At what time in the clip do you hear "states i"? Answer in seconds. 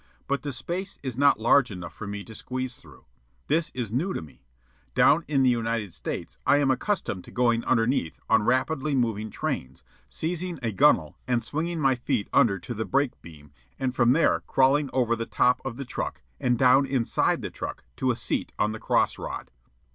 5.93-6.57